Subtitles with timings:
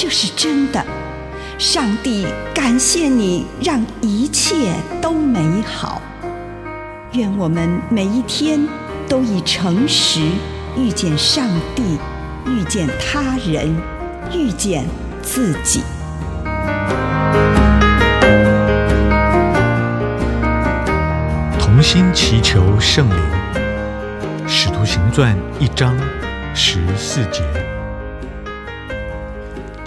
[0.00, 0.80] 这是真的，
[1.58, 6.00] 上帝感谢你，让一切都美好。
[7.14, 8.64] 愿我们每一天
[9.08, 10.20] 都以诚实
[10.76, 11.98] 遇见上帝，
[12.46, 13.76] 遇见他人，
[14.32, 14.84] 遇见
[15.20, 15.82] 自己。
[21.58, 23.16] 同心祈求圣灵，
[24.48, 25.92] 《使徒行传》一章
[26.54, 27.42] 十四节。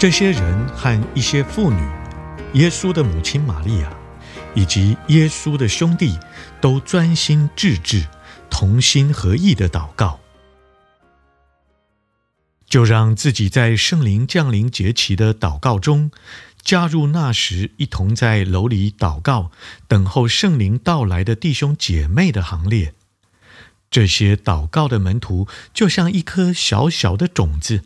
[0.02, 1.78] 这些人和一些妇女，
[2.54, 3.96] 耶稣的母亲玛利亚，
[4.52, 6.18] 以及耶稣的兄弟，
[6.60, 8.04] 都专心致志、
[8.50, 10.18] 同心合意地祷告。
[12.66, 16.10] 就让自己在圣灵降临节期的祷告中，
[16.62, 19.52] 加入那时一同在楼里祷告、
[19.86, 22.92] 等候圣灵到来的弟兄姐妹的行列。
[23.88, 27.84] 这些祷告的门徒，就像一颗小小的种子。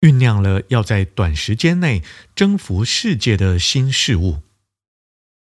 [0.00, 2.02] 酝酿了要在短时间内
[2.34, 4.42] 征服世界的新事物，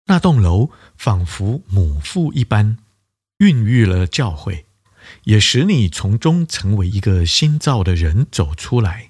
[0.05, 2.77] 那栋楼仿佛母腹一般，
[3.39, 4.65] 孕育了教诲，
[5.23, 9.09] 也使你从中成为一个新造的人走出来。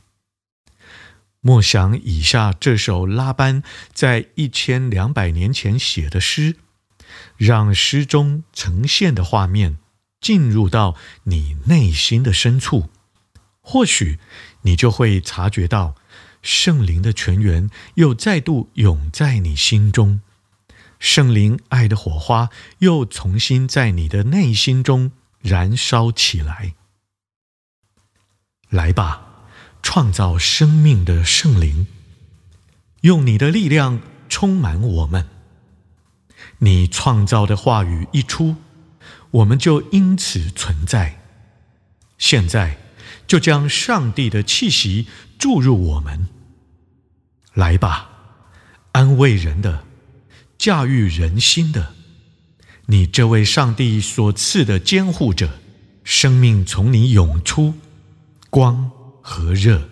[1.42, 3.62] 默想以下这首拉班
[3.92, 6.56] 在一千两百年前写的诗，
[7.36, 9.78] 让诗中呈现的画面
[10.22, 12.90] 进入到你内心的深处，
[13.60, 14.20] 或许。
[14.64, 15.96] 你就会察觉到，
[16.42, 20.22] 圣灵的泉源又再度涌在你心中，
[21.00, 26.74] 圣灵爱的火花又重新在你的内心中燃烧起来。
[28.70, 29.46] 来吧，
[29.82, 31.88] 创造生命的圣灵，
[33.02, 35.28] 用你的力量充满我们。
[36.60, 38.56] 你创造的话语一出，
[39.32, 41.22] 我们就因此存在。
[42.18, 42.83] 现在。
[43.34, 45.08] 就将上帝的气息
[45.40, 46.28] 注入我们。
[47.56, 48.12] 来吧，
[48.92, 49.86] 安慰人的，
[50.60, 51.96] 驾驭人心的，
[52.86, 55.60] 你这位上帝所赐的监护者，
[56.04, 57.74] 生命从你涌出，
[58.52, 58.92] 光
[59.24, 59.90] 和热。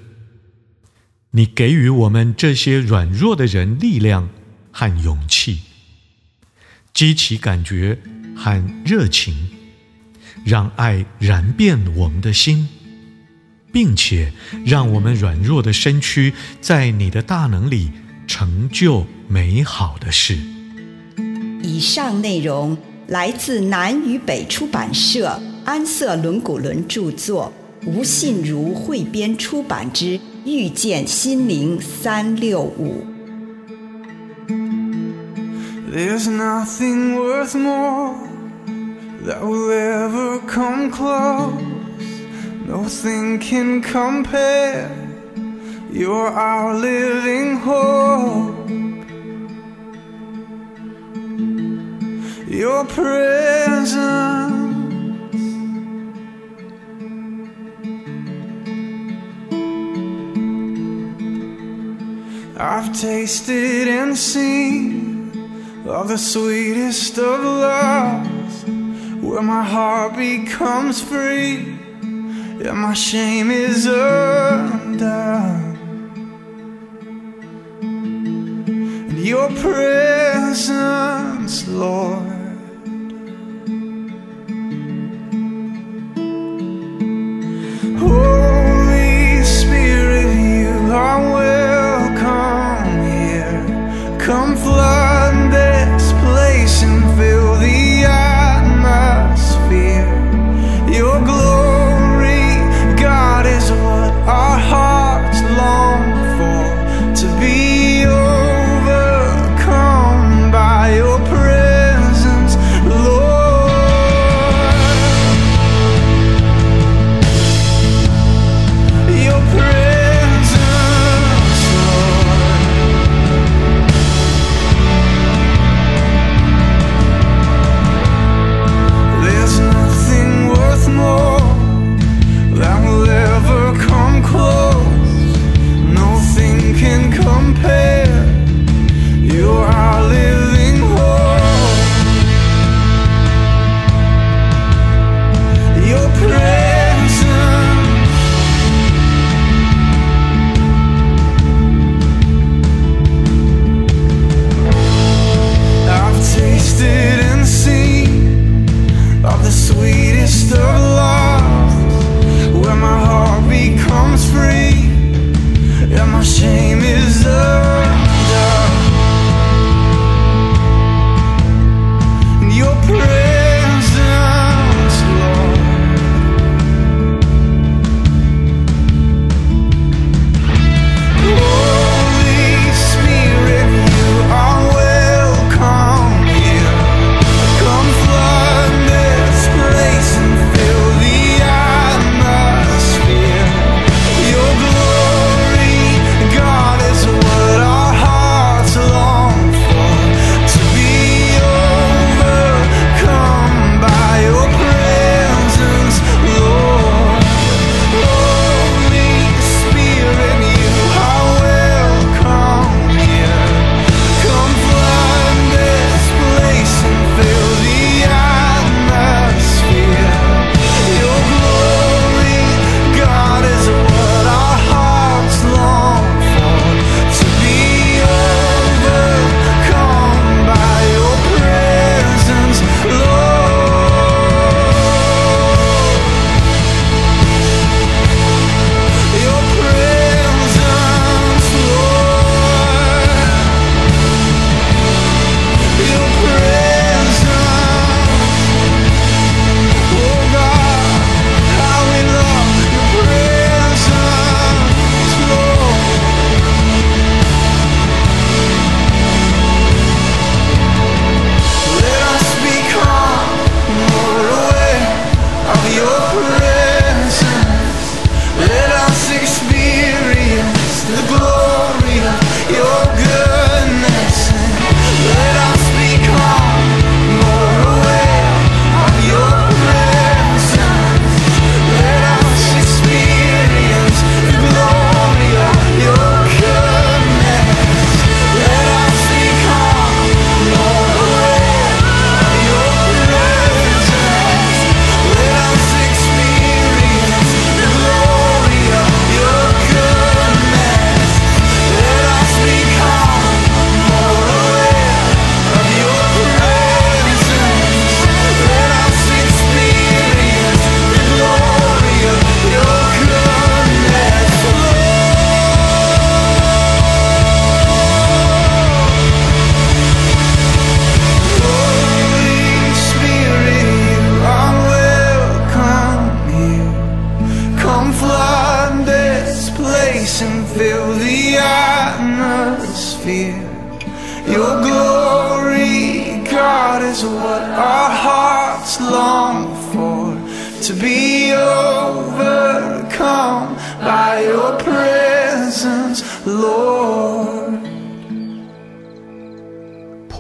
[1.32, 4.30] 你给予我们这些软弱的人力量
[4.72, 5.62] 和勇气，
[6.94, 7.98] 激起感觉
[8.36, 9.50] 和热情，
[10.46, 12.70] 让爱燃遍我们的心。
[13.72, 14.32] 并且
[14.66, 17.92] 让我们软弱的身躯在你的大能里
[18.28, 20.38] 成就美好的事。
[21.64, 22.78] 以上内容
[23.08, 27.54] 来自南与北出版社安瑟伦古伦著作，
[27.86, 30.06] 吴信如汇编出版之
[30.46, 33.06] 《遇见心灵三六五》。
[35.94, 38.16] There's nothing worth more
[39.26, 41.81] that will ever come close.
[42.72, 44.90] Nothing can compare.
[45.92, 48.70] You're our living hope.
[52.48, 53.92] Your presence.
[62.58, 65.30] I've tasted and seen
[65.86, 68.64] of the sweetest of loves,
[69.22, 71.71] where my heart becomes free
[72.64, 75.00] Yeah, my shame is undone.
[77.82, 80.68] And your presence,
[81.68, 82.41] Lord.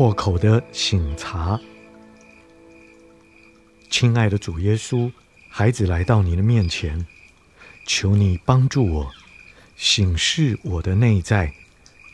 [0.01, 1.61] 破口的醒察，
[3.91, 5.11] 亲爱的主耶稣，
[5.47, 7.05] 孩子来到你的面前，
[7.85, 9.11] 求你帮助我，
[9.75, 11.53] 醒视我的内在，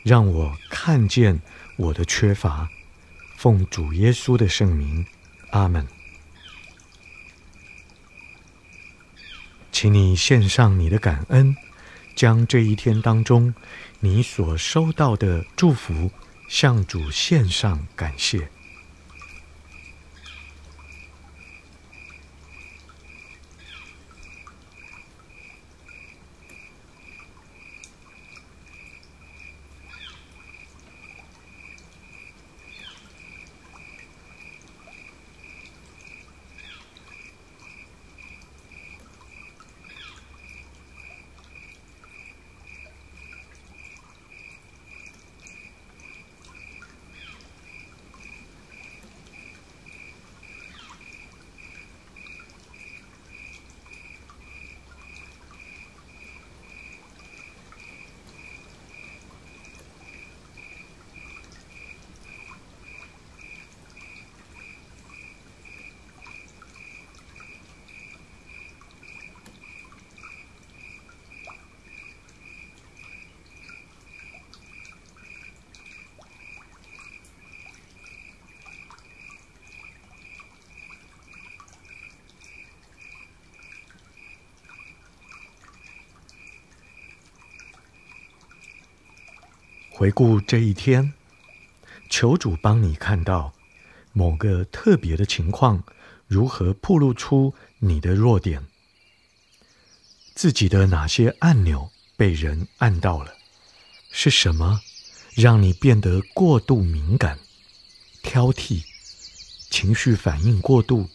[0.02, 1.40] 让我看见
[1.78, 2.68] 我的缺乏。
[3.38, 5.06] 奉主耶稣的圣名，
[5.52, 5.88] 阿门。
[9.72, 11.56] 请你献上你的感恩，
[12.14, 13.54] 将这一天当中
[14.00, 16.10] 你所收到的祝福
[16.48, 18.48] 向主献上感谢。
[89.98, 91.12] 回顾这一天，
[92.08, 93.52] 求主帮你看到
[94.12, 95.82] 某个特别的情况，
[96.28, 98.64] 如何暴露出你的弱点，
[100.36, 103.34] 自己的哪些按钮被人按到了，
[104.12, 104.80] 是什么
[105.34, 107.36] 让你变得过度敏感、
[108.22, 108.84] 挑剔、
[109.68, 111.10] 情绪反应过度、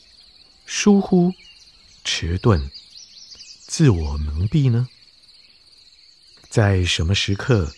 [0.66, 1.32] 疏忽、
[2.04, 2.70] 迟钝、
[3.66, 4.90] 自我蒙蔽呢？
[6.50, 7.72] 在什么时刻，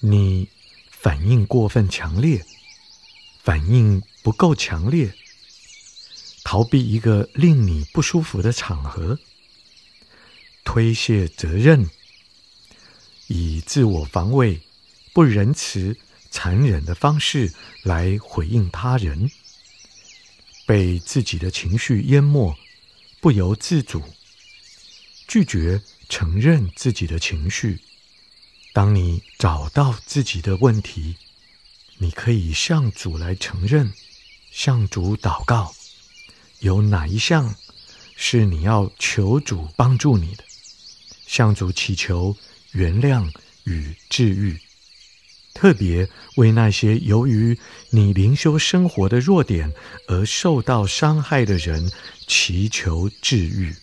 [0.00, 0.48] 你
[0.90, 2.44] 反应过分强烈，
[3.42, 5.12] 反应不够强烈，
[6.44, 9.18] 逃避一个令你不舒服的场合，
[10.64, 11.90] 推卸责任，
[13.26, 14.60] 以自我防卫、
[15.12, 15.96] 不仁慈、
[16.30, 17.52] 残忍的方式
[17.82, 19.30] 来回应他人，
[20.64, 22.56] 被自己的情绪淹没，
[23.20, 24.02] 不由自主，
[25.26, 27.80] 拒绝承认自己的情绪。
[28.78, 31.16] 当你找到自己的问题，
[31.96, 33.92] 你可以向主来承认，
[34.52, 35.74] 向主祷告，
[36.60, 37.56] 有哪一项
[38.14, 40.44] 是你要求主帮助你的？
[41.26, 42.36] 向主祈求
[42.70, 43.28] 原谅
[43.64, 44.56] 与治愈，
[45.54, 47.58] 特别为那些由于
[47.90, 49.72] 你灵修生活的弱点
[50.06, 51.90] 而受到伤害的人
[52.28, 53.74] 祈求治愈。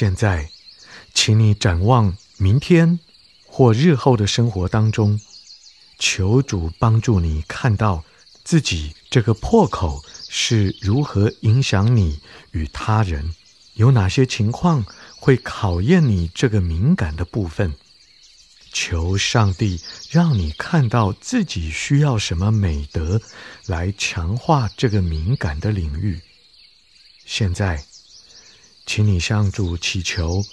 [0.00, 0.48] 现在，
[1.12, 2.98] 请你展望明天
[3.44, 5.20] 或日后的生活当中，
[5.98, 8.02] 求主帮助你看到
[8.42, 12.18] 自己这个破口是如何影响你
[12.52, 13.34] 与他人，
[13.74, 14.86] 有哪些情况
[15.18, 17.74] 会考验你这个敏感的部分。
[18.72, 23.20] 求上帝让你看到自己需要什么美德，
[23.66, 26.22] 来强化这个敏感的领域。
[27.26, 27.84] 现在，
[28.92, 30.44] 请你向主祈求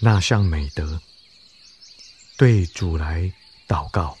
[0.00, 0.98] 那项美德，
[2.38, 3.30] 对主来
[3.68, 4.16] 祷告。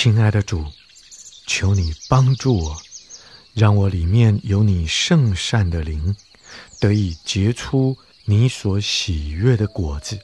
[0.00, 0.64] 亲爱的主，
[1.48, 2.80] 求你帮助我，
[3.52, 6.14] 让我里面有你圣善的灵，
[6.78, 10.16] 得以结出你所喜悦的果子。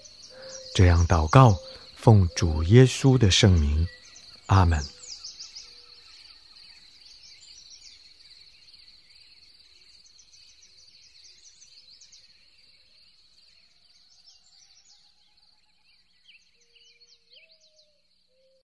[0.76, 1.58] 这样祷告，
[1.96, 3.84] 奉主耶稣的圣名，
[4.46, 4.93] 阿门。